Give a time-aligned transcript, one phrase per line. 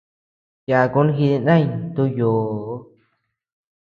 [0.67, 2.73] Chakun jidinay ntu yoo.